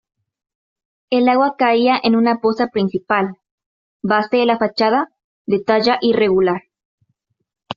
[1.11, 3.35] El agua caía a una poza principal,
[4.01, 5.11] base de la fachada,
[5.45, 6.63] de talla irregular.